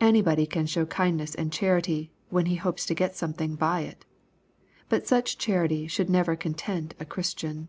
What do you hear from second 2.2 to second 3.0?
when he hopes to